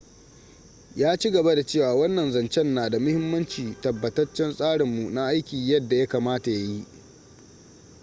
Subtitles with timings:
[0.95, 3.75] ya ci gaba da cewa wannan zancen na da muhimmanci.
[3.81, 6.85] tabbatace tsarinmu na aiki yadda ya kamata ya yi.